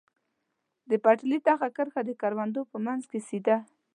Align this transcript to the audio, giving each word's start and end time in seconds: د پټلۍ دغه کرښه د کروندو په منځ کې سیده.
د 0.89 0.91
پټلۍ 1.03 1.39
دغه 1.49 1.67
کرښه 1.75 2.01
د 2.05 2.11
کروندو 2.21 2.61
په 2.71 2.77
منځ 2.85 3.01
کې 3.11 3.19
سیده. 3.27 3.57